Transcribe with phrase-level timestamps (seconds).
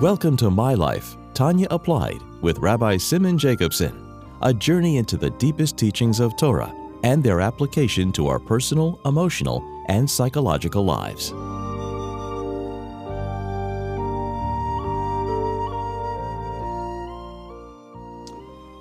[0.00, 5.76] Welcome to My Life, Tanya Applied, with Rabbi Simon Jacobson, a journey into the deepest
[5.76, 11.30] teachings of Torah and their application to our personal, emotional, and psychological lives.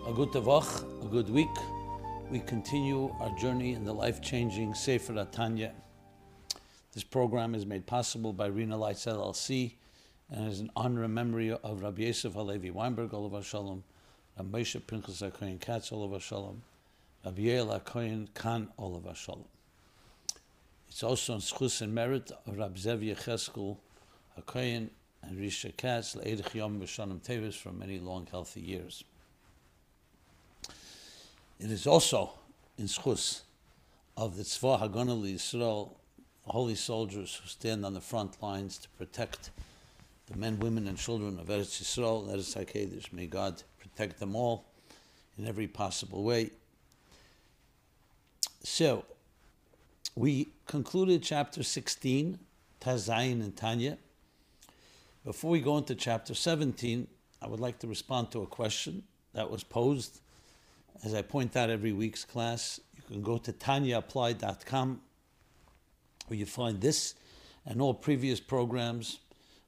[0.08, 1.48] A good Tavach, a good week.
[2.30, 5.74] We continue our journey in the life changing Sefer Tanya.
[6.94, 9.78] This program is made possible by Rena Lights LLC
[10.30, 13.84] and is an honor and memory of Rabbi Yosef Halevi Weinberg, Olav Shalom,
[14.38, 16.62] Rabbi Moshe Pinchas HaKoyen Katz, Olav Shalom,
[17.24, 19.46] Rabbi Yael HaKoyen Khan, Olav Shalom.
[20.90, 23.78] It's also in schus and merit of Rabbi Zev Yecheskel
[24.40, 24.90] HaKoyen
[25.24, 29.04] and Risha Katz, Le'edich Yom B'Shanim Tevis for many long, healthy years.
[31.60, 32.32] It is also
[32.78, 33.42] in schus
[34.18, 35.92] of the Tzva Haganah Yisrael,
[36.44, 39.52] holy soldiers who stand on the front lines to protect
[40.30, 43.14] the men, women, and children of Eretz Yisrael, Eretz HaKadosh.
[43.14, 44.66] May God protect them all
[45.38, 46.52] in every possible way.
[48.64, 49.06] So,
[50.16, 52.40] we concluded chapter 16,
[52.82, 53.98] Tazayin and Tanya.
[55.24, 57.08] Before we go into chapter 17,
[57.42, 60.20] I would like to respond to a question that was posed.
[61.04, 65.02] As I point out every week's class, you can go to tanyaapplied.com
[66.28, 67.16] where you find this
[67.66, 69.20] and all previous programs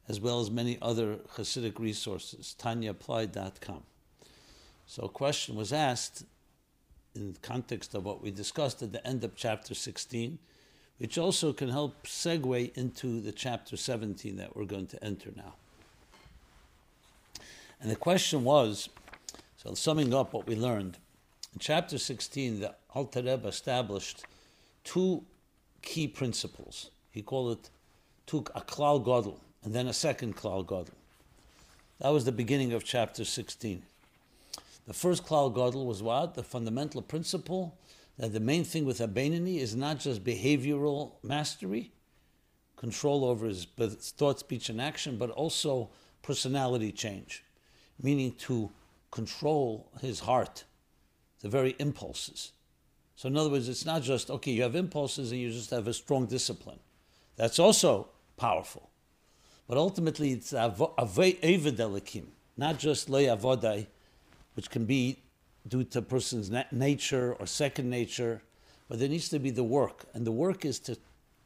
[0.10, 3.84] as well as many other Hasidic resources, tanyaapplied.com.
[4.88, 6.26] So a question was asked
[7.16, 10.40] in the context of what we discussed at the end of chapter 16,
[10.98, 15.54] which also can help segue into the chapter 17 that we're going to enter now.
[17.80, 18.90] And the question was,
[19.58, 20.98] so summing up what we learned,
[21.54, 24.26] in chapter 16, the Alter Rebbe established
[24.84, 25.24] two
[25.84, 26.90] key principles.
[27.12, 27.70] He called it
[28.26, 30.96] took a klal godel, and then a second klal gadol.
[32.00, 33.84] That was the beginning of chapter 16.
[34.88, 36.36] The first klal gadol was what?
[36.36, 37.78] The fundamental principle
[38.18, 41.92] that the main thing with a Beinoni is not just behavioral mastery,
[42.76, 45.90] control over his thought, speech, and action, but also
[46.22, 47.44] personality change,
[48.02, 48.72] meaning to
[49.12, 50.64] control his heart,
[51.42, 52.52] the very impulses.
[53.16, 55.88] So, in other words, it's not just, okay, you have impulses and you just have
[55.88, 56.80] a strong discipline.
[57.36, 58.89] That's also powerful.
[59.70, 62.26] But ultimately, it's avedelikim,
[62.58, 63.86] not just le avodai,
[64.56, 65.22] which can be
[65.68, 68.42] due to a person's nature or second nature,
[68.88, 70.98] but there needs to be the work, and the work is to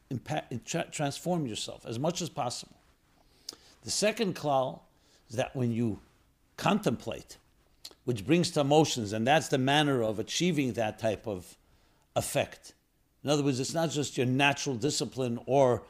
[0.08, 0.54] impact,
[0.90, 2.76] transform yourself as much as possible.
[3.82, 4.80] The second klal
[5.28, 6.00] is that when you
[6.56, 7.36] contemplate,
[8.04, 11.58] which brings to emotions, and that's the manner of achieving that type of
[12.16, 12.72] effect.
[13.22, 15.82] In other words, it's not just your natural discipline or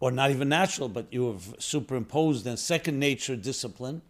[0.00, 4.02] or not even natural, but you have superimposed a second nature discipline,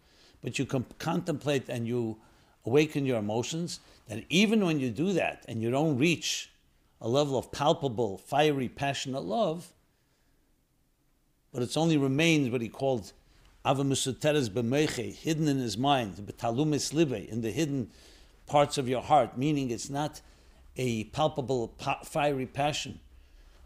[0.43, 2.19] but you can contemplate and you
[2.65, 6.51] awaken your emotions, then even when you do that and you don't reach
[7.01, 9.73] a level of palpable, fiery, passionate love,
[11.53, 13.13] but it's only remains what he called
[13.65, 17.91] avamusuteres b'meiche, hidden in his mind, betalumis libe, in the hidden
[18.47, 20.21] parts of your heart, meaning it's not
[20.77, 22.99] a palpable, fiery passion,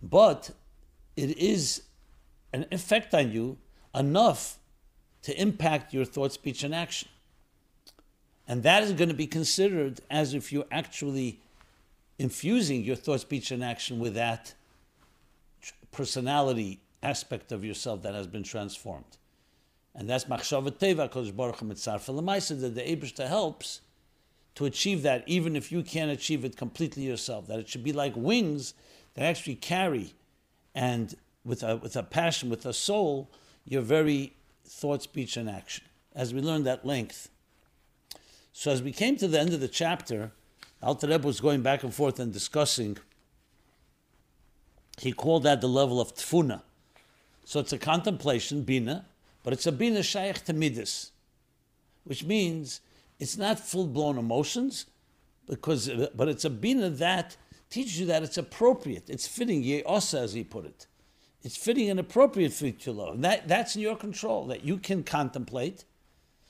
[0.03, 0.51] but
[1.17, 1.83] it is
[2.57, 3.59] an effect on you
[3.95, 4.59] enough
[5.23, 7.09] to impact your thought, speech, and action.
[8.49, 11.41] And that is going to be considered as if you're actually
[12.19, 14.55] infusing your thought, speech, and action with that
[15.93, 19.19] personality aspect of yourself that has been transformed.
[19.95, 23.81] And that's Machshavat Teva, Kodesh Baruch HaMitzar Lamaisa, that the Abishta helps
[24.55, 27.49] to achieve that, even if you can't achieve it completely yourself.
[27.49, 28.73] That it should be like wings
[29.15, 30.15] that actually carry
[30.75, 31.15] and
[31.47, 33.31] with a, with a passion, with a soul,
[33.65, 34.35] your very
[34.65, 35.85] thought, speech, and action,
[36.15, 37.31] as we learned at length.
[38.53, 40.33] So as we came to the end of the chapter,
[40.83, 42.99] Alter Rebbe was going back and forth and discussing.
[44.99, 46.63] He called that the level of tfuna.
[47.45, 49.07] So it's a contemplation, bina,
[49.45, 51.13] but it's a bina shaykh to midas,
[52.03, 52.81] which means
[53.21, 54.87] it's not full-blown emotions,
[55.49, 57.37] because but it's a bina that
[57.71, 60.89] teaches you that it's appropriate, it's fitting, ye'osa, as he put it
[61.43, 63.21] it's fitting and appropriate for your love.
[63.23, 65.85] That, that's in your control, that you can contemplate.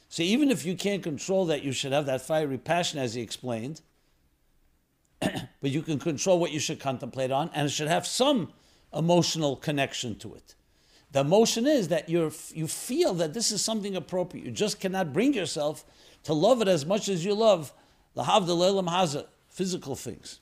[0.08, 3.22] So even if you can't control that, you should have that fiery passion, as he
[3.22, 3.82] explained.
[5.20, 8.52] but you can control what you should contemplate on, and it should have some
[8.94, 10.54] emotional connection to it.
[11.12, 14.44] The emotion is that you you feel that this is something appropriate.
[14.44, 15.84] You just cannot bring yourself
[16.24, 17.72] to love it as much as you love
[18.14, 20.40] the Havdalah Haza, physical things.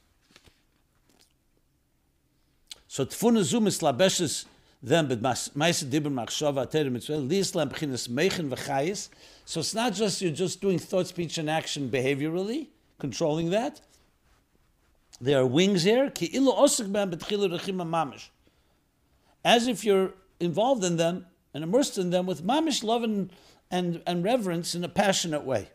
[2.94, 4.44] So tfuna zu mislabeshes
[4.80, 6.70] them, but Maisa Dibur Machshava.
[9.44, 12.68] So it's not just you're just doing thought, speech, and action behaviorally,
[13.00, 13.80] controlling that.
[15.20, 16.08] There are wings here.
[16.08, 18.28] Ki rechima mamish.
[19.44, 23.32] As if you're involved in them and immersed in them with mamish love and,
[23.72, 25.68] and, and reverence in a passionate way.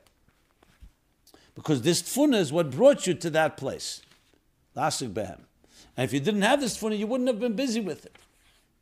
[1.53, 4.03] Because this tfuna is what brought you to that place.
[4.73, 5.41] Lasik b'hem.
[5.99, 8.15] And if you didn't have this tfuna, you wouldn't have been busy with it.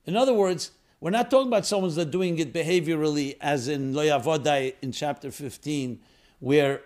[0.06, 0.70] In other words,
[1.00, 6.00] we're not talking about someone that's doing it behaviorally, as in Loyavodai in chapter 15,
[6.42, 6.82] where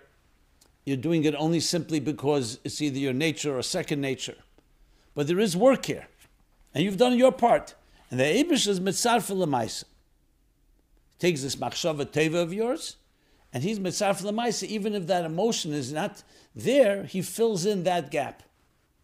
[0.85, 4.37] you're doing it only simply because it's either your nature or second nature.
[5.15, 6.07] But there is work here,
[6.73, 7.75] and you've done your part.
[8.09, 9.85] And the Abish is mitzar for
[11.19, 12.95] Takes this machshava teva of yours,
[13.51, 16.23] and he's mitzar for Even if that emotion is not
[16.55, 18.43] there, he fills in that gap.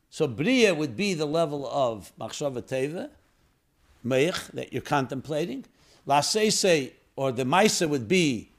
[0.09, 3.09] So bria would be the level of machshava teva,
[4.05, 5.65] meich that you're contemplating.
[6.07, 8.51] Lasese or the maisa would be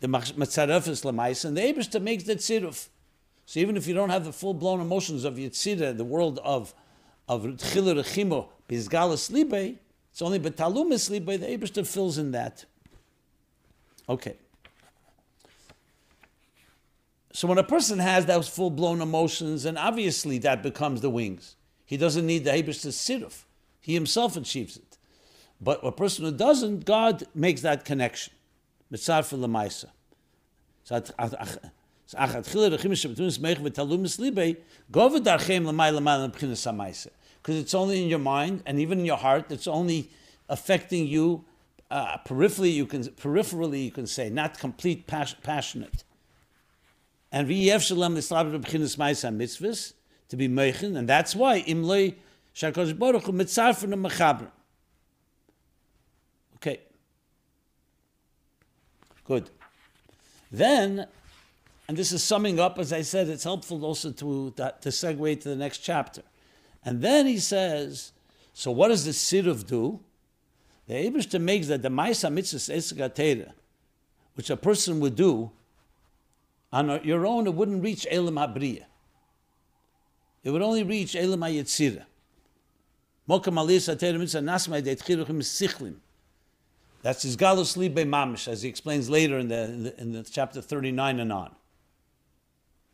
[0.00, 2.88] the matzarefes lemaisa, and the Abishta makes the tziruf.
[3.46, 6.74] So even if you don't have the full blown emotions of Yitzira, the world of
[7.28, 9.78] of Tchilu Rechimo, Bizgalas Libe,
[10.10, 12.64] it's only Betalumis Libe, the Abishta fills in that.
[14.08, 14.36] Okay.
[17.34, 21.56] So when a person has those full blown emotions, and obviously that becomes the wings.
[21.84, 23.42] He doesn't need the Abishta Siruf.
[23.80, 24.98] He himself achieves it.
[25.60, 28.32] But a person who doesn't, God makes that connection.
[28.88, 29.16] Because
[37.56, 40.10] it's only in your mind and even in your heart, it's only
[40.48, 41.44] affecting you
[41.90, 42.72] uh, peripherally.
[42.72, 46.04] You can peripherally you can say not complete pas- passionate.
[47.34, 49.92] And mitzvahs
[50.28, 52.14] to be meichen, and that's why imlei
[52.54, 54.52] Shakadosh Baruch Hu mitzarfen mechaber.
[56.54, 56.78] Okay.
[59.24, 59.50] Good.
[60.52, 61.08] Then,
[61.88, 65.48] and this is summing up, as I said, it's helpful also to, to segue to
[65.48, 66.22] the next chapter.
[66.84, 68.12] And then he says,
[68.52, 69.98] so what does the Siruv do?
[70.86, 73.54] The Abishta makes that the Maisa Mitzvah Esagatera,
[74.34, 75.50] which a person would do
[76.74, 78.84] on your own, it wouldn't reach Elam HaBriya.
[80.42, 82.04] It would only reach Elam HaYetzirah.
[83.28, 85.94] Mokam atayr mitzvah nasmai de tchiruchim sichlim.
[87.02, 90.22] That's his galus libe mamish, as he explains later in the, in the, in the
[90.24, 91.54] chapter 39 and on.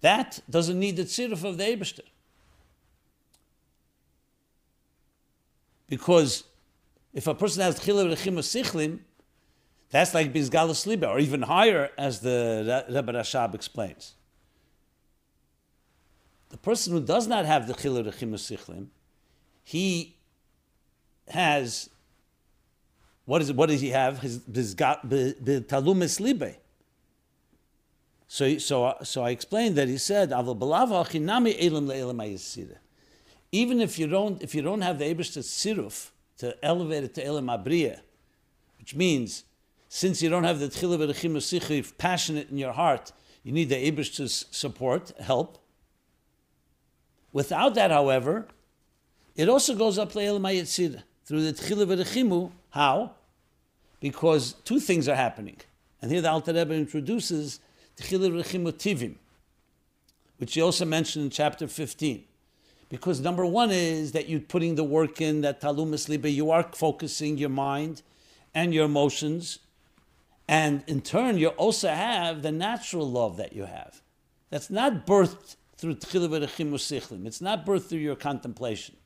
[0.02, 2.00] That doesn't need the tziruf of the Eberster.
[5.88, 6.44] Because
[7.14, 9.00] if a person has tchilah rechim sichlim,
[9.90, 14.14] that's like bizgalus libe, or even higher, as the Rebbe Rashab explains.
[16.50, 18.86] The person who does not have the chilur sichlim,
[19.64, 20.16] he
[21.28, 21.90] has
[23.24, 24.18] what is what does he have?
[24.20, 26.56] His talumis libe.
[28.26, 30.32] So so so I explained that he said
[33.52, 37.24] even if you don't if you don't have the Ebershter siruf to elevate it to
[37.24, 38.00] elam abriya,
[38.78, 39.44] which means
[39.92, 43.10] since you don't have the tchila v'rechim passionate in your heart,
[43.42, 45.58] you need the Ebershter's support, help.
[47.32, 48.46] Without that, however,
[49.34, 52.52] it also goes up to elam through the Tchila.
[52.70, 53.14] How?
[53.98, 55.56] Because two things are happening.
[56.00, 57.58] And here the Alter Rebbe introduces
[57.96, 58.30] Tchila
[58.72, 59.16] Tivim,
[60.38, 62.22] which he also mentioned in chapter 15.
[62.88, 66.62] Because number one is that you're putting the work in, that Talumis Libe, you are
[66.62, 68.02] focusing your mind
[68.54, 69.58] and your emotions.
[70.50, 74.02] And in turn, you also have the natural love that you have.
[74.50, 77.24] That's not birthed through Tchila V'Rechimu Sichlim.
[77.24, 78.96] It's not birthed through your contemplation.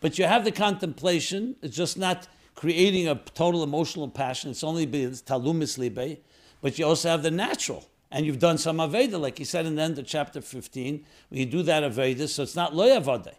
[0.00, 4.86] But you have the contemplation, it's just not creating a total emotional passion, it's only
[4.86, 6.18] talumis libe,
[6.60, 7.84] but you also have the natural.
[8.12, 11.40] And you've done some Aveda, like he said in the end of chapter 15, when
[11.40, 13.34] you do that Aveda, so it's not Loyavade.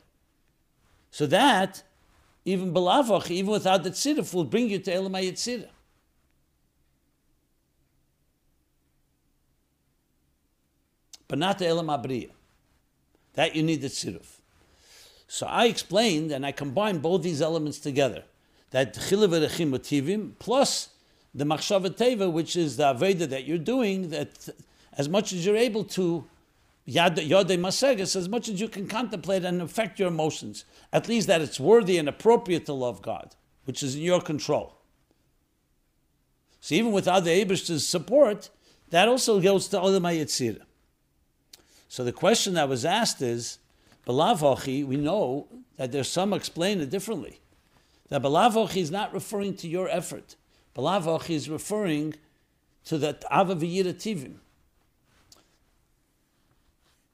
[1.10, 1.84] So that,
[2.44, 5.70] even Belavach, even without the Tzidif, will bring you to Elamay Tzidif.
[11.30, 12.32] But not the Elam Abriya.
[13.36, 14.40] That you need the Tzidif.
[15.28, 18.24] So I explained and I combined both these elements together.
[18.72, 20.90] That chilav motivim plus
[21.34, 24.50] the machshava teva, which is the aveda that you're doing, that
[24.94, 26.26] as much as you're able to,
[26.88, 31.42] yade masegas, as much as you can contemplate and affect your emotions, at least that
[31.42, 34.76] it's worthy and appropriate to love God, which is in your control.
[36.60, 38.50] So even without the Abish's support,
[38.90, 40.64] that also goes to Olam HaYetzirah.
[41.90, 43.58] So the question that was asked is,
[44.08, 47.42] Balavachi, we know that there's some explain it differently.
[48.10, 50.36] That Balavochi is not referring to your effort.
[50.76, 52.14] Balavochi is referring
[52.86, 54.36] to the Ava Tivim.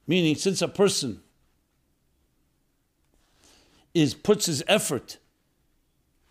[0.06, 1.22] Meaning, since a person
[3.94, 5.16] is puts his effort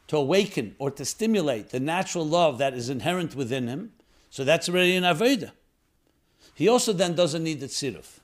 [0.07, 3.91] to awaken or to stimulate the natural love that is inherent within him,
[4.29, 5.51] so that's already an Aveda.
[6.53, 8.19] He also then doesn't need the tziruf.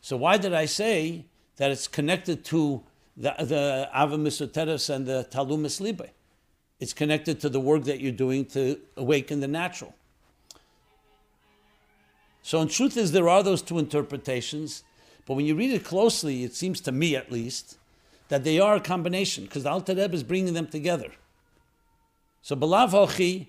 [0.00, 1.26] So why did I say
[1.56, 2.82] that it's connected to
[3.16, 6.08] the, the Ava and the Talumis Libe?
[6.78, 9.94] It's connected to the work that you're doing to awaken the natural.
[12.42, 14.82] So in truth is there are those two interpretations,
[15.26, 17.76] but when you read it closely, it seems to me at least,
[18.28, 21.12] that they are a combination, because the Alter is bringing them together.
[22.42, 23.48] So Balav Hochi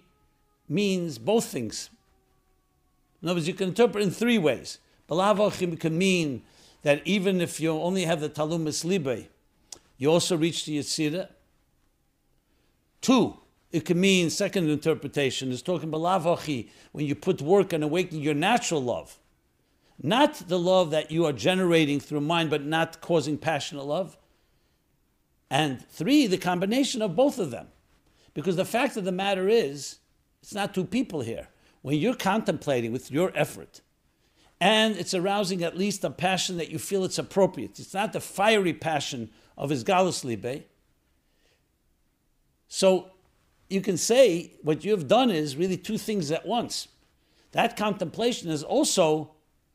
[0.67, 1.89] means both things.
[3.21, 4.79] In other words, you can interpret in three ways.
[5.11, 6.41] Balav Hochi can mean
[6.83, 9.27] that even if you only have the Talumis Libe,
[9.97, 11.27] you also reach the Yitzira.
[13.01, 13.37] Two,
[13.71, 18.33] it can mean, second interpretation, is talking balavochi, when you put work and awaken your
[18.33, 19.17] natural love.
[20.01, 24.17] Not the love that you are generating through mind, but not causing passionate love.
[25.49, 27.67] And three, the combination of both of them.
[28.33, 29.99] Because the fact of the matter is,
[30.41, 31.49] it's not two people here.
[31.81, 33.81] When you're contemplating with your effort,
[34.61, 37.79] and it's arousing at least a passion that you feel it's appropriate.
[37.79, 40.65] It's not the fiery passion of his galus libe.
[42.67, 43.09] So
[43.71, 46.89] you can say what you have done is really two things at once.
[47.53, 49.31] That contemplation has also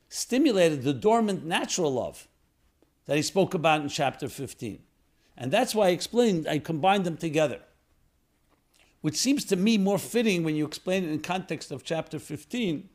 [0.09, 2.28] stimulated the dormant natural love
[3.07, 4.78] that he spoke about in chapter 15.
[5.37, 7.61] And that's why I explained, I combined them together,
[9.00, 12.88] which seems to me more fitting when you explain it in context of chapter 15,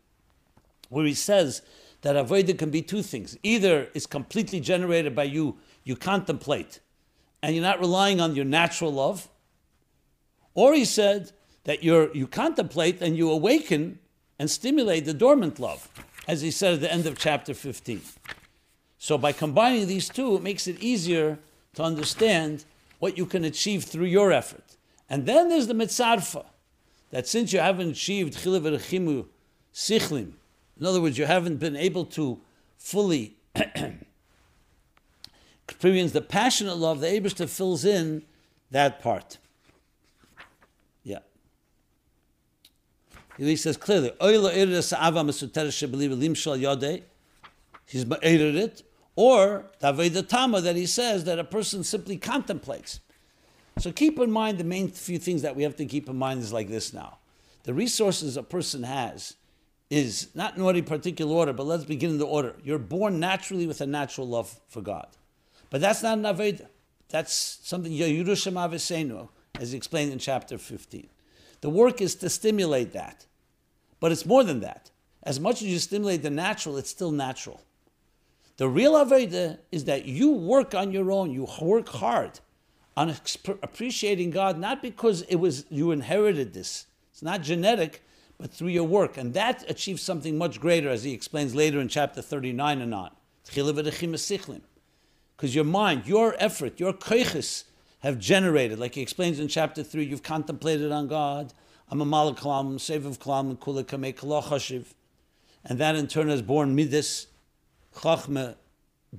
[0.90, 1.62] where he says
[2.02, 3.38] that avodah can be two things.
[3.44, 6.80] Either it's completely generated by you, you contemplate,
[7.42, 9.30] and you're not relying on your natural love,
[10.54, 11.32] or he said
[11.64, 14.00] that you you contemplate and you awaken
[14.40, 15.90] and stimulate the dormant love,
[16.28, 18.02] as he said at the end of chapter 15.
[18.98, 21.40] So by combining these two, it makes it easier
[21.76, 22.66] to understand
[23.00, 24.78] what you can achieve through your effort.
[25.10, 26.46] And then there's the mitzarfa,
[27.10, 29.26] that since you haven't achieved rechimu
[29.74, 30.34] sichlim,
[30.80, 32.40] in other words, you haven't been able to
[32.78, 33.36] fully
[35.68, 38.24] experience the passionate love, the Abishta fills in
[38.72, 39.38] that part.
[41.04, 41.20] Yeah.
[43.38, 44.12] He says clearly,
[47.86, 48.84] He's ma'ered it,
[49.16, 53.02] or the Tama that he says that a person simply contemplates.
[53.78, 56.42] So keep in mind the main few things that we have to keep in mind
[56.42, 57.18] is like this now.
[57.64, 59.36] The resources a person has
[59.92, 62.56] is not in any particular order, but let's begin in the order.
[62.64, 65.08] You're born naturally with a natural love for God.
[65.70, 66.68] But that's not an Aveda.
[67.10, 69.28] That's something Yerusham Avesenu,
[69.60, 71.10] as explained in chapter 15.
[71.60, 73.26] The work is to stimulate that.
[74.00, 74.92] But it's more than that.
[75.24, 77.62] As much as you stimulate the natural, it's still natural.
[78.56, 82.40] The real Aveda is that you work on your own, you work hard
[82.96, 83.16] on
[83.62, 86.86] appreciating God, not because it was you inherited this.
[87.12, 88.04] It's not genetic,
[88.42, 89.18] but through your work.
[89.18, 93.12] And that achieves something much greater, as he explains later in chapter 39 and on.
[93.46, 97.66] Because your mind, your effort, your koiches
[98.00, 101.54] have generated, like he explains in chapter 3, you've contemplated on God,
[101.88, 104.86] I'm a malak kalam, seviv kalam, and kula kamei kalachashiv.
[105.64, 107.28] And that in turn has born midas,
[107.96, 108.56] chachma,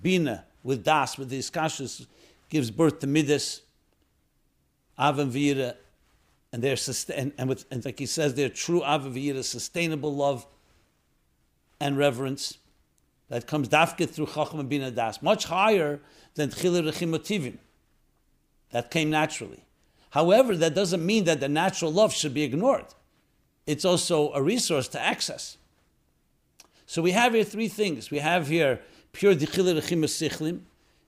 [0.01, 2.07] bina, with das, with these iskashus,
[2.49, 3.61] gives birth to midas,
[4.99, 5.77] avam vira,
[6.53, 10.47] and they're sustain, and, with, and like he says, they're true avam vira, sustainable love
[11.81, 12.59] and reverence
[13.29, 16.01] that comes dafke through chachma bina das, much higher
[16.35, 17.57] than tchilir rechimotivim.
[18.71, 19.65] That came naturally.
[20.11, 22.87] However, that doesn't mean that the natural love should be ignored.
[23.67, 25.57] It's also a resource to access.
[26.87, 28.11] So we have here three things.
[28.11, 28.81] We have here
[29.13, 30.61] pure dichilir sichlim.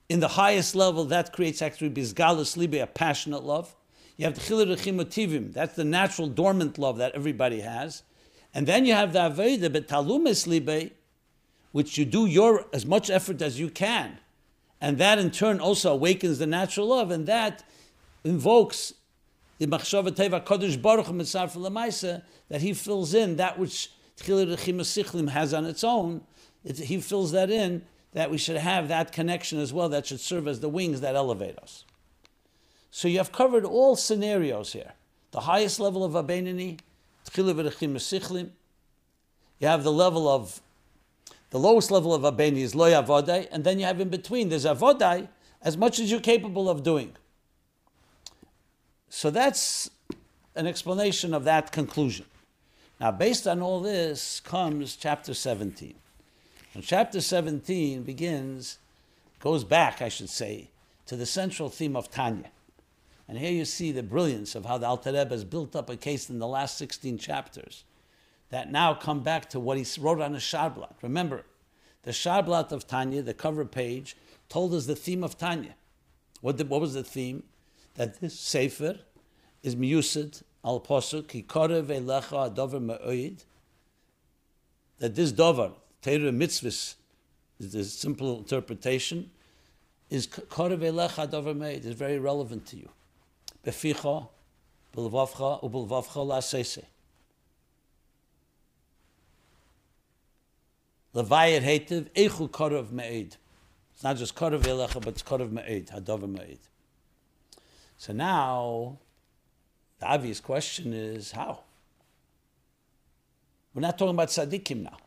[0.09, 3.75] In the highest level, that creates actually bizgalus libe, a passionate love.
[4.17, 5.53] You have the dichilir tivim.
[5.53, 8.03] That's the natural dormant love that everybody has.
[8.53, 10.91] And then you have the aveda betalumis libe,
[11.71, 14.19] which you do your as much effort as you can.
[14.79, 17.63] And that in turn also awakens the natural love, and that
[18.23, 18.93] invokes
[19.57, 25.53] the Machshava Teva Kodesh Baruch Lamaisa that he fills in that which Tchilir Sichlim has
[25.53, 26.21] on its own.
[26.63, 30.19] It, he fills that in that we should have that connection as well that should
[30.19, 31.83] serve as the wings that elevate us.
[32.95, 34.93] So you have covered all scenarios here.
[35.31, 36.79] The highest level of Abenini.
[37.35, 37.43] You
[39.67, 40.61] have the level of
[41.49, 44.63] the lowest level of Abeni is Loy Avodai, and then you have in between, there's
[44.63, 45.27] Avodai,
[45.61, 47.11] as much as you're capable of doing.
[49.09, 49.89] So that's
[50.55, 52.27] an explanation of that conclusion.
[53.01, 55.95] Now, based on all this comes chapter 17.
[56.73, 58.77] And chapter 17 begins,
[59.41, 60.69] goes back, I should say,
[61.07, 62.51] to the central theme of Tanya.
[63.27, 65.97] And here you see the brilliance of how the Alter Rebbe has built up a
[65.97, 67.83] case in the last 16 chapters
[68.49, 70.93] that now come back to what he wrote on the Sharblat.
[71.01, 71.43] Remember,
[72.03, 74.15] the Sharblat of Tanya, the cover page,
[74.47, 75.75] told us the theme of Tanya.
[76.41, 77.43] What, the, what was the theme?
[77.95, 78.99] That this Sefer
[79.63, 83.43] is miyusid al posuk ki korev elecha adover me'oid.
[84.99, 86.95] That this dover, Torah mitzvahs,
[87.59, 89.31] is the simple interpretation,
[90.11, 92.89] is korev elecha adover me'oid, is very relevant to you.
[93.65, 94.27] Beficha,
[94.95, 96.83] belvavcha, ubelvavcha la'asese.
[101.15, 103.37] Levayet hetiv, echu korev me'oid.
[103.93, 106.59] It's not just korev elecha, but it's korev me'oid, hadover me'oid.
[107.97, 108.97] So now,
[109.99, 111.61] the obvious question is how?
[113.73, 114.97] We're not talking about tzaddikim now.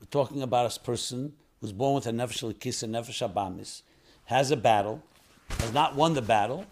[0.00, 3.82] We're talking about a person who's born with a nefesh likis and nefesh abamis,
[4.24, 5.02] has a battle,
[5.48, 6.64] has not won the battle.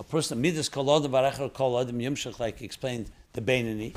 [0.00, 3.94] A person, midas kol adam varechar kol yimshach, like explained the Beinani.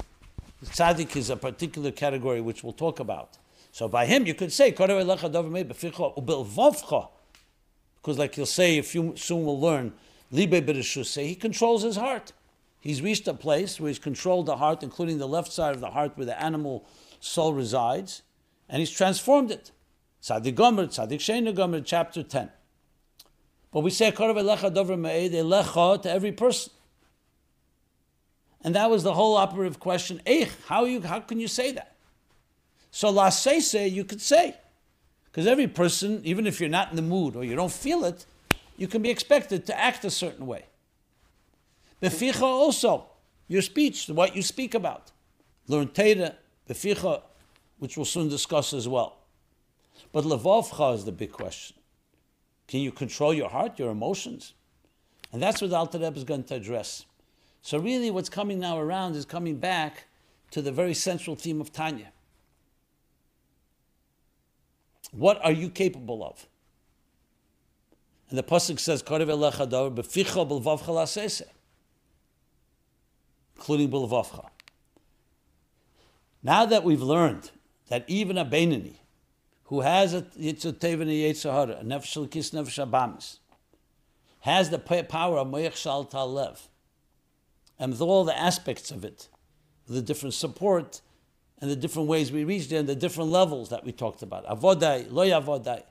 [0.61, 3.37] The tzaddik is a particular category which we'll talk about.
[3.71, 4.89] So by him, you could say, because
[8.17, 9.93] like you'll say, if you soon will learn,
[10.29, 12.33] he controls his heart.
[12.81, 15.91] He's reached a place where he's controlled the heart, including the left side of the
[15.91, 16.85] heart where the animal
[17.21, 18.23] soul resides,
[18.67, 19.71] and he's transformed it.
[20.21, 22.49] Tzadik Gomer, Tzadik Sheina Gomer, chapter 10.
[23.73, 26.71] But we say, Elecha to every person.
[28.63, 30.21] And that was the whole operative question.
[30.25, 31.95] Eich, how, you, how can you say that?
[32.91, 34.55] So la say say you could say.
[35.25, 38.25] Because every person, even if you're not in the mood or you don't feel it,
[38.77, 40.65] you can be expected to act a certain way.
[42.01, 43.05] Beficha also,
[43.47, 45.11] your speech, what you speak about.
[45.67, 46.35] Learn Teda,
[46.69, 47.21] beficha,
[47.79, 49.17] which we'll soon discuss as well.
[50.11, 51.75] But levavcha is the big question.
[52.73, 54.55] Can you control your heart, your emotions?
[55.31, 57.05] And that's what Alter Rebbe is going to address.
[57.61, 60.05] So really what's coming now around is coming back
[60.49, 62.11] to the very central theme of Tanya.
[65.11, 66.47] What are you capable of?
[68.31, 69.37] And the pasuk says, including
[73.91, 74.49] b'lvavcha.
[76.41, 77.51] Now that we've learned
[77.89, 78.95] that even a Beinani,
[79.65, 83.39] who has a Yitzhak Tevin and Yitzhahara, a Nefesh Kis Nefesh Abamis,
[84.41, 86.67] has the power of Moyech Shal Talev,
[87.79, 89.29] and with all the aspects of it,
[89.87, 91.01] the different support
[91.59, 94.45] and the different ways we reach there, and the different levels that we talked about,
[94.47, 95.83] avodai, loy avodai,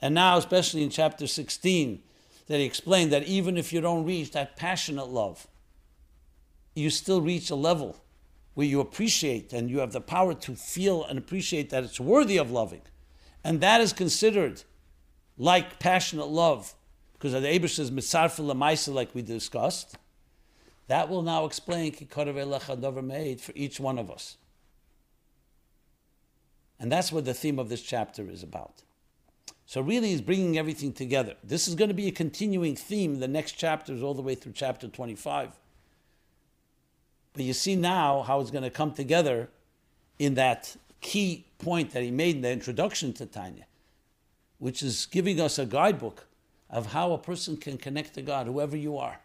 [0.00, 2.02] and now, especially in chapter 16,
[2.48, 5.46] that he explained that even if you don't reach that passionate love,
[6.74, 7.96] you still reach a level
[8.54, 12.36] where you appreciate and you have the power to feel and appreciate that it's worthy
[12.36, 12.82] of loving.
[13.46, 14.64] And that is considered
[15.38, 16.74] like passionate love,
[17.12, 19.96] because the Abish says mitzarfil like we discussed.
[20.88, 24.36] That will now explain kikarev made for each one of us.
[26.80, 28.82] And that's what the theme of this chapter is about.
[29.64, 31.36] So really he's bringing everything together.
[31.44, 34.54] This is going to be a continuing theme the next chapters all the way through
[34.56, 35.52] chapter 25.
[37.32, 39.50] But you see now how it's going to come together
[40.18, 43.66] in that key point that he made in the introduction to Tanya,
[44.58, 46.26] which is giving us a guidebook
[46.70, 49.20] of how a person can connect to God, whoever you are.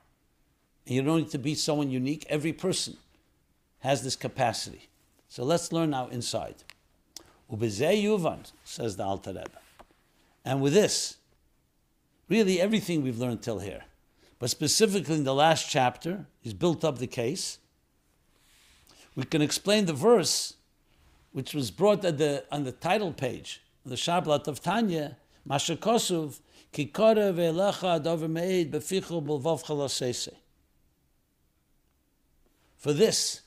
[0.85, 2.25] And you don't need to be someone unique.
[2.29, 2.97] Every person
[3.79, 4.89] has this capacity.
[5.29, 6.55] So let's learn now inside.
[7.51, 9.49] Ubezeh yuvan, says the Alter Rebbe.
[10.45, 11.17] And with this,
[12.29, 13.83] really everything we've learned till here,
[14.39, 17.59] but specifically in the last chapter, he's built up the case.
[19.15, 20.55] We can explain the verse
[21.31, 26.39] which was brought at the, on the title page, the Sharblat of Tanya, Masha Kosuv,
[26.73, 30.29] Kikore ve'elecha dover meid befichu b'lvav
[32.77, 33.41] For this,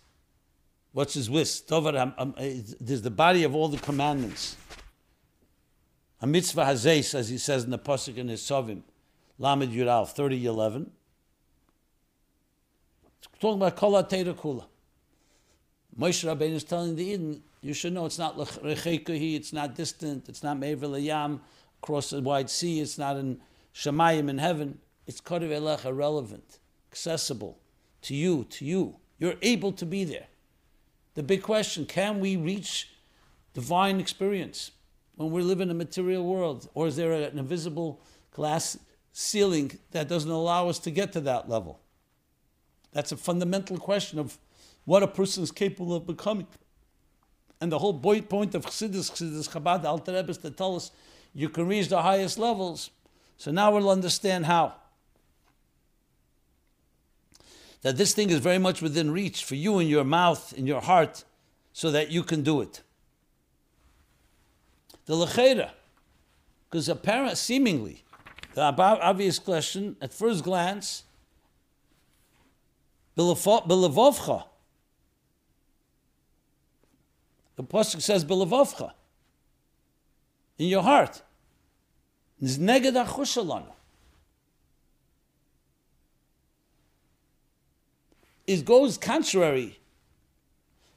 [0.93, 1.61] what's his wish?
[1.71, 2.35] Um, um,
[2.81, 4.57] there's the body of all the commandments.
[6.21, 8.83] A mitzvah hazes, as he says in the Pasuk in his Sovim,
[9.39, 10.91] Lamed Yural, 3011.
[13.19, 14.65] It's talking about Kol Kula.
[15.99, 20.29] Moshe Rabbeinu is telling the Eden, you should know it's not Lechekahi, it's not distant,
[20.29, 21.41] it's not Me'ever Yam,
[21.83, 23.41] across the wide sea, it's not in
[23.75, 24.79] Shemayim in heaven.
[25.07, 26.59] It's Kodev Elecha, relevant,
[26.91, 27.59] accessible
[28.03, 28.97] to you, to you.
[29.19, 30.27] You're able to be there.
[31.15, 32.91] The big question, can we reach
[33.53, 34.73] divine experience?
[35.17, 36.69] when we live in a material world?
[36.75, 38.01] Or is there an invisible
[38.33, 38.79] glass
[39.13, 41.81] ceiling that doesn't allow us to get to that level?
[42.93, 44.39] That's a fundamental question of
[44.85, 46.47] what a person is capable of becoming.
[47.61, 50.91] And the whole point of Chassidus, Chassidus Chabad, the Alter Rebbe is to tell us
[51.35, 52.91] you can reach the highest levels.
[53.37, 54.75] So now we'll understand how.
[57.83, 60.81] That this thing is very much within reach for you in your mouth, in your
[60.81, 61.25] heart,
[61.73, 62.83] so that you can do it.
[65.07, 65.71] The lechera,
[66.71, 68.05] because apparent, seemingly,
[68.55, 71.03] the obvious question at first glance,
[73.17, 74.45] belevovcha.
[77.57, 78.93] The pasuk says belevovcha,
[80.59, 81.23] in your heart.
[82.43, 83.73] Zneged achushalana.
[88.47, 89.79] It goes contrary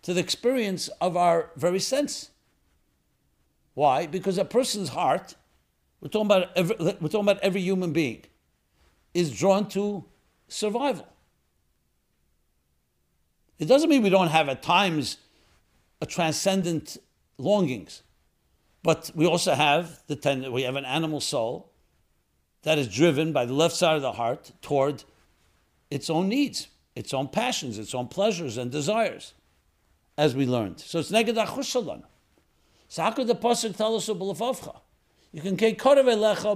[0.02, 2.32] to the experience of our very sense.
[3.74, 4.08] Why?
[4.08, 5.36] Because a person's heart,
[6.02, 8.24] we're talking about every, we're talking about every human being,
[9.14, 10.04] is drawn to
[10.48, 11.08] survival.
[13.60, 15.18] It doesn't mean we don't have at times
[16.02, 16.98] a transcendent
[17.38, 18.04] longings,
[18.84, 21.72] but we also have the ten, we have an animal soul
[22.64, 25.04] that is driven by the left side of the heart toward
[25.90, 29.34] its own needs, its own passions, its own pleasures and desires,
[30.18, 30.80] as we learned.
[30.80, 32.04] So it's neged achushalan.
[32.90, 36.06] So how could the pasuk tell us You can ke korev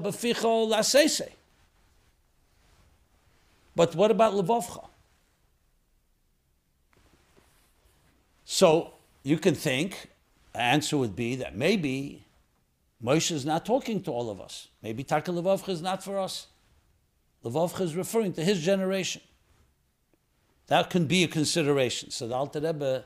[0.02, 1.30] beficho lasese.
[3.76, 4.88] But what about levavcha?
[8.44, 10.10] So you can think,
[10.54, 12.26] the answer would be that maybe
[13.04, 14.68] Moshe is not talking to all of us.
[14.82, 16.48] Maybe Taka Levavcha is not for us.
[17.44, 19.22] Levavcha is referring to his generation.
[20.68, 22.12] That can be a consideration.
[22.12, 23.06] So the Alter Rebbe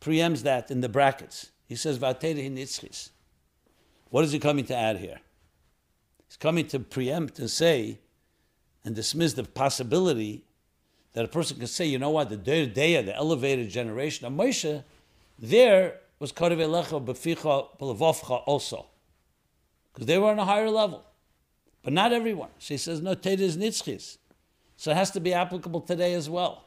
[0.00, 1.50] preempts that in the brackets.
[1.66, 3.10] He says, Nitzchis.
[4.08, 5.20] What is he coming to add here?
[6.26, 7.98] He's coming to preempt and say
[8.84, 10.44] and dismiss the possibility
[11.12, 14.82] that a person can say, you know what, the Deya, the elevated generation of Moshe,
[15.40, 18.86] there was Karev Elecha Beficha Belavovcha also.
[19.92, 21.04] Because they were on a higher level.
[21.82, 22.50] But not everyone.
[22.58, 24.18] She says, no, Teda is Nitzchis.
[24.76, 26.64] So it has to be applicable today as well.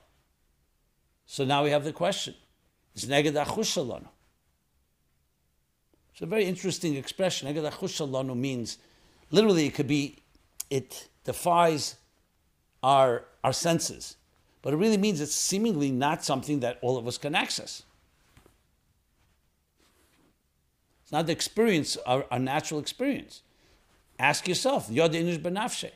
[1.25, 2.35] So now we have the question.
[2.95, 4.07] It's Neged Achushalanu.
[6.11, 7.47] It's a very interesting expression.
[7.47, 8.77] Neged Achushalanu means,
[9.31, 10.17] literally it could be,
[10.69, 11.95] it defies
[12.81, 14.17] our, our senses.
[14.61, 17.83] But it really means it's seemingly not something that all of us can access.
[21.02, 23.43] It's not the experience, our, our natural experience.
[24.17, 25.91] Ask yourself, Yod Inish Benafshe.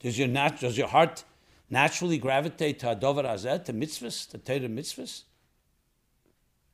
[0.00, 1.24] Does your, nat- does your heart
[1.68, 5.24] naturally gravitate to Adovar Azet, to mitzvahs, to Torah mitzvahs?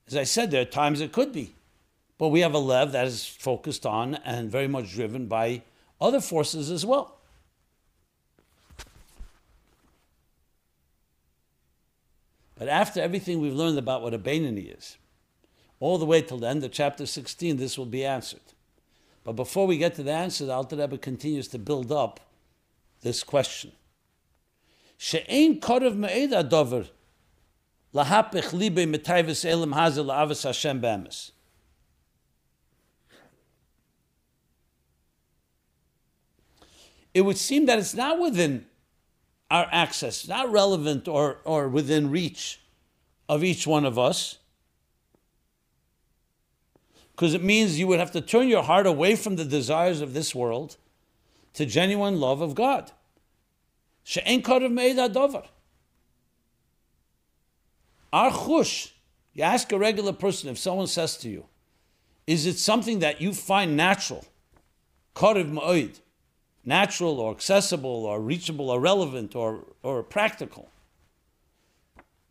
[0.07, 1.55] As I said, there are times it could be.
[2.19, 5.63] But we have a lev that is focused on and very much driven by
[6.01, 7.19] other forces as well.
[12.57, 14.97] But after everything we've learned about what a Bainani is,
[15.81, 18.41] all the way till the end of chapter 16, this will be answered.
[19.25, 22.21] But before we get to the answer, the Alter Rebbe continues to build up
[23.03, 23.73] this question.
[24.97, 26.89] She'ein adover
[27.95, 31.33] lahapech libe metayvis elim hazel la'avas Hashem be'emes.
[37.13, 38.67] It would seem that it's not within
[39.51, 42.61] our access, not relevant or, or within reach
[43.29, 44.39] of each one of us.
[47.17, 50.13] Because it means you would have to turn your heart away from the desires of
[50.13, 50.77] this world
[51.55, 52.93] to genuine love of God.
[54.05, 55.45] She'en adovar.
[58.13, 58.93] Our chush,
[59.33, 61.47] you ask a regular person if someone says to you,
[62.27, 64.27] is it something that you find natural?
[65.15, 66.01] Korav ma'oid
[66.67, 70.69] natural or accessible or reachable or relevant or, or practical.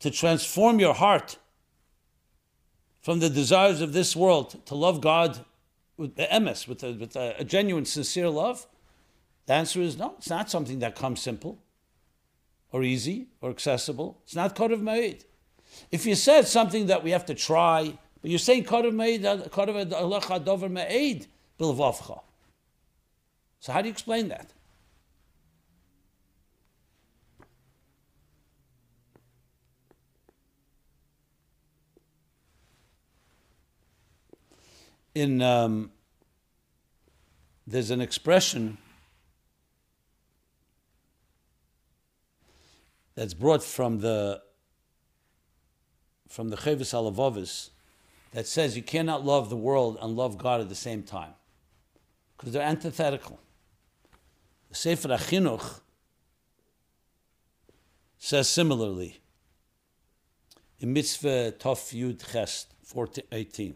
[0.01, 1.37] To transform your heart
[3.05, 5.45] from the desires of this world to love God
[5.95, 8.65] with the emes, with, a, with a, a genuine, sincere love?
[9.45, 10.15] The answer is no.
[10.17, 11.59] It's not something that comes simple
[12.71, 14.19] or easy or accessible.
[14.23, 15.23] It's not Kodev Ma'id.
[15.91, 20.43] If you said something that we have to try, but you're saying Kodev Ma'id, Kodev
[20.43, 21.27] Dover Ma'id,
[21.59, 22.21] Bilvavcha.
[23.59, 24.51] So, how do you explain that?
[35.15, 35.91] In um,
[37.65, 38.77] there's an expression
[43.15, 44.41] that's brought from the
[46.27, 47.69] from the Chovos Halevovos
[48.33, 51.33] that says you cannot love the world and love God at the same time
[52.35, 53.39] because they're antithetical.
[54.69, 55.79] The Sefer HaChinuch
[58.17, 59.21] says similarly
[60.79, 62.67] in Mitzvah Tov Yud Ches
[63.31, 63.75] 18.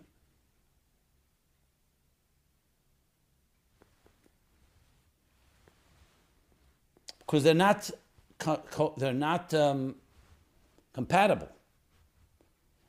[7.30, 7.92] Because they're not,
[8.98, 9.94] they're not um,
[10.94, 11.50] compatible.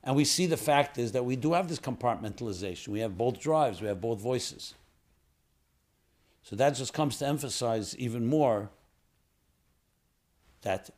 [0.02, 2.88] And we see the fact is that we do have this compartmentalization.
[2.88, 4.72] We have both drives, we have both voices.
[6.42, 8.70] So that just comes to emphasize even more
[10.62, 10.88] that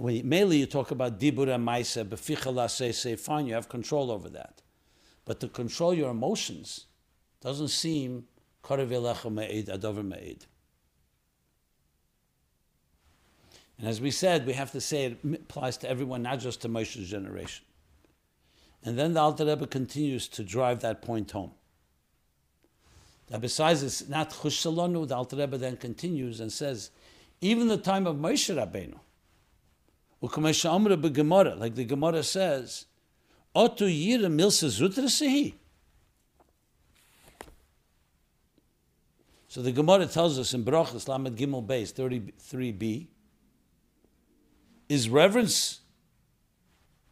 [0.00, 4.62] mainly you talk about dibura maisa befichala say say fine you have control over that,
[5.26, 6.86] but to control your emotions
[7.42, 8.24] doesn't seem
[8.64, 10.46] karavelecha me'ed adover me'ed.
[13.78, 16.68] And as we said, we have to say it applies to everyone, not just to
[16.68, 17.64] Moshe's generation.
[18.84, 21.52] And then the Alter Rebbe continues to drive that point home.
[23.28, 26.90] That besides it's not Chushalonu, the Alter Rebbe then continues and says,
[27.40, 28.98] even the time of Moshe Rabbeinu,
[30.20, 32.86] like the Gemara says,
[33.54, 35.54] Otu Yira Milsa Zutra
[39.46, 43.06] So the Gemara tells us in Brachas Lamed Gimel Beis 33b,
[44.88, 45.80] is reverence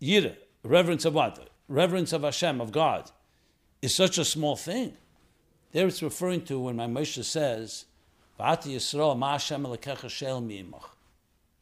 [0.00, 1.48] Yira, reverence of what?
[1.68, 3.10] Reverence of Hashem, of God,
[3.82, 4.96] is such a small thing.
[5.72, 7.86] There it's referring to when my Moshe says,
[8.38, 10.46] V'ati Yisrael ma Hashem elekecha shel.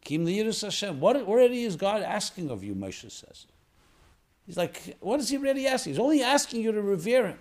[0.04, 1.00] Kim Hashem.
[1.00, 3.46] What already is God asking of you, Moshe says.
[4.46, 5.94] He's like, what is he really asking?
[5.94, 7.38] He's only asking you to revere him.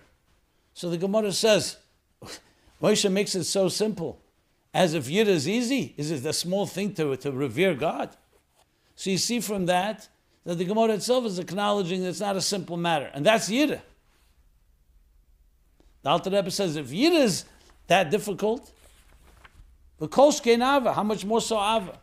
[0.74, 1.78] So the Gemara says,
[2.82, 4.22] Moshe makes it so simple.
[4.74, 5.94] As if Yid is easy.
[5.98, 8.16] Is it a small thing to, to revere God?
[8.96, 10.08] So you see from that
[10.46, 13.10] that the Gemara itself is acknowledging that it's not a simple matter.
[13.14, 13.82] And that's Yid.
[16.02, 17.46] The Alter Rebbe says if Yid is
[17.88, 18.72] that difficult,
[20.00, 21.98] but Kolshkein Ava, how much more so Ava?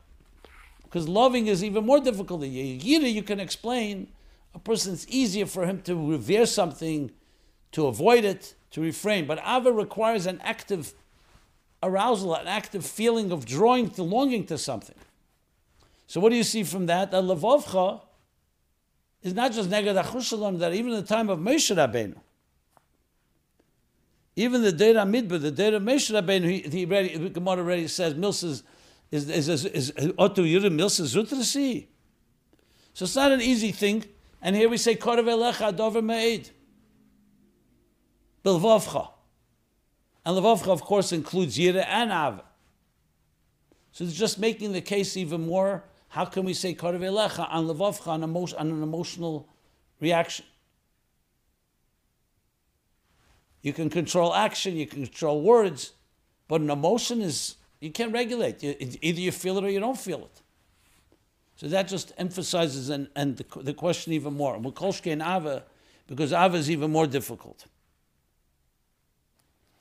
[0.83, 2.83] Because loving is even more difficult than Yid.
[2.83, 4.09] you can explain
[4.55, 7.11] a person, it's easier for him to revere something,
[7.73, 9.27] to avoid it, to refrain.
[9.27, 10.95] But Ava requires an active
[11.83, 14.97] arousal, an active feeling of drawing to longing to something.
[16.11, 17.13] So what do you see from that?
[17.13, 18.01] That Levovcha
[19.23, 22.17] is not just Negad Achushalam, that even in the time of Moshe Rabbeinu,
[24.35, 28.65] even the Deir Midbar, the Deir Moshe Rabbeinu, he, he already, Gemara already says, Milsa's
[29.13, 31.87] is is is, is Otu Yirim Milsa's Zutrasi.
[32.93, 34.05] So it's not an easy thing.
[34.43, 36.51] And here we say, Korav Elecha Dover Me'ed.
[38.45, 39.11] Bilvovcha.
[40.27, 42.43] And Levovcha, of course, includes Yira and Ava.
[43.93, 45.85] So it's just making the case even more.
[46.11, 49.49] How can we say Korav Elecha on Levovcha on, on an emotional
[50.01, 50.45] reaction?
[53.63, 55.93] You can control action, you can control words,
[56.49, 58.63] but an emotion is, you can't regulate.
[58.63, 60.43] You, either you feel it or you don't feel it.
[61.55, 64.59] So that just emphasizes and, and the, the question even more.
[64.59, 65.63] Mukolshke and Ava,
[66.09, 67.67] because Ava is even more difficult.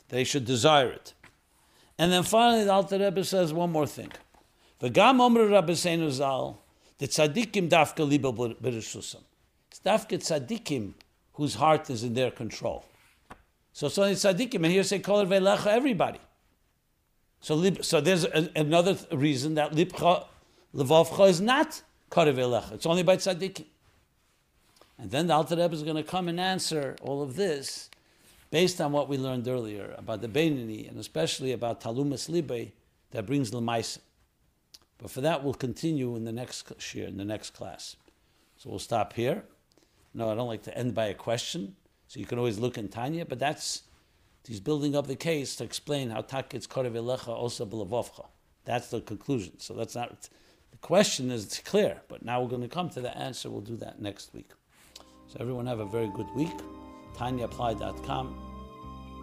[0.10, 1.14] They should desire it.
[1.98, 4.12] And then finally, the Alter Rebbe says one more thing.
[4.82, 6.62] V'gam omre Rabbeinu Zal,
[6.98, 9.22] the tzaddikim dafka liba b'rishusam.
[9.70, 10.94] It's dafka tzaddikim
[11.34, 12.86] whose heart is in their control.
[13.74, 16.20] So so tzaddikim, and here say kol velecha everybody.
[17.42, 20.26] So so there's a, another reason that lipcha
[20.76, 23.66] levavcha is not karev It's only by tzaddikim.
[24.98, 27.90] And then the Alter Rebbe is going to come and answer all of this
[28.52, 32.72] based on what we learned earlier about the Beinani and especially about Talumas Libe
[33.12, 34.00] that brings Lemaisa.
[35.00, 37.96] But for that, we'll continue in the next year, in the next class.
[38.58, 39.44] So we'll stop here.
[40.14, 41.76] No, I don't like to end by a question.
[42.08, 43.84] So you can always look in Tanya, but that's
[44.46, 48.26] he's building up the case to explain how takitz korev elecha also b'levovcha.
[48.66, 49.60] That's the conclusion.
[49.60, 50.28] So that's not
[50.72, 53.50] the question is it's clear, but now we're going to come to the answer.
[53.50, 54.52] We'll do that next week.
[55.28, 56.58] So everyone have a very good week.
[57.16, 58.46] TanyaApplied.com.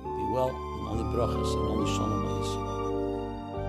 [0.02, 2.75] Be well, and only brachas and only shalom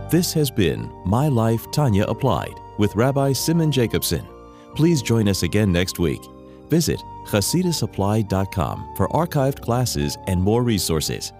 [0.10, 4.26] This has been My Life Tanya Applied with Rabbi Simon Jacobson.
[4.74, 6.22] Please join us again next week.
[6.70, 11.34] Visit ChassidusApplied.com for archived classes and more resources.